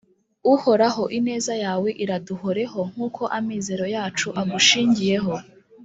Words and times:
Uhoraho 0.53 1.03
ineza 1.17 1.53
yawe 1.63 1.89
iraduhoreho 2.03 2.79
nkuko 2.91 3.21
amizero 3.37 3.85
yacu 3.95 4.27
agushingiyeho 4.41 5.33